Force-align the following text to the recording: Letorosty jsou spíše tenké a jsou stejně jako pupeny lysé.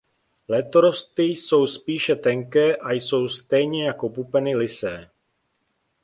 Letorosty 0.49 1.23
jsou 1.23 1.67
spíše 1.67 2.15
tenké 2.15 2.75
a 2.75 2.91
jsou 2.91 3.27
stejně 3.29 3.87
jako 3.87 4.09
pupeny 4.09 4.55
lysé. 4.55 5.09